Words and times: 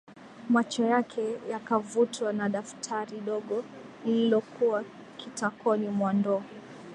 Macho 0.49 0.83
yake 0.85 1.21
yakavutwa 1.49 2.33
na 2.33 2.49
daftari 2.49 3.19
dogo 3.21 3.63
lililokua 4.05 4.83
kitakoni 5.17 5.87
mwa 5.89 6.13
ndoo 6.13 6.41